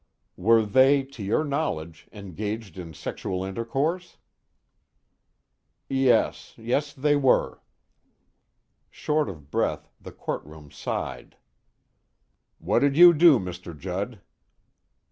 "Were 0.35 0.65
they, 0.65 1.03
to 1.03 1.21
your 1.21 1.43
knowledge, 1.43 2.07
engaged 2.11 2.79
in 2.79 2.95
sexual 2.95 3.43
intercourse?" 3.43 4.17
"They 5.89 5.95
yes, 6.57 6.93
they 6.97 7.15
were." 7.15 7.61
Short 8.89 9.29
of 9.29 9.51
breath, 9.51 9.91
the 10.01 10.11
courtroom 10.11 10.71
sighed. 10.71 11.35
"What 12.57 12.79
did 12.79 12.97
you 12.97 13.13
do, 13.13 13.37
Mr. 13.37 13.77
Judd?" 13.77 14.19